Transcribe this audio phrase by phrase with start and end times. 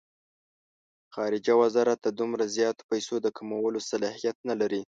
[1.15, 4.81] خارجه وزارت د دومره زیاتو پیسو د کمولو صلاحیت نه لري.